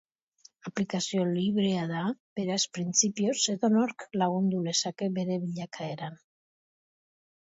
[0.69, 2.01] Aplikazio librea da,
[2.39, 6.19] beraz printzipioz edonork lagundu lezake bere bilakaeran.